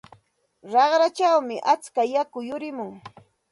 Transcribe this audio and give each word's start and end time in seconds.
Raqrachawmi 0.75 1.57
atska 1.75 2.01
yaku 2.15 2.39
yurimun. 2.49 2.93